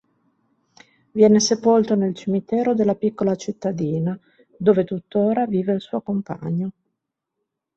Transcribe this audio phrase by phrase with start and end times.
[1.11, 4.19] Viene sepolto nel cimitero della piccola cittadina,
[4.57, 6.71] dove tuttora vive il suo compagno.